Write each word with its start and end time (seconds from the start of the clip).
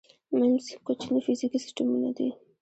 میمز 0.35 0.65
کوچني 0.85 1.19
فزیکي 1.25 1.59
سیسټمونه 1.65 2.09
دي. 2.17 2.29